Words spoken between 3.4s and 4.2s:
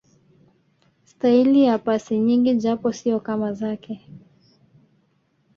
zake